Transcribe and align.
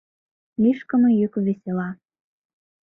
Лӱшкымӧ 0.61 1.09
йӱк, 1.19 1.33
весела... 1.45 1.89